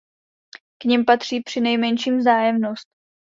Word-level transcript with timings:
K 0.79 0.83
nim 0.85 1.05
patří 1.05 1.41
přinejmenším 1.41 2.17
vzájemnost. 2.17 2.87